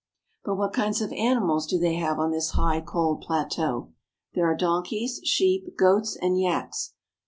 [0.43, 3.91] But what kinds of animals do they have on this high, cold plateau?
[4.33, 6.93] There are donkeys, sheep, goats, and yaks.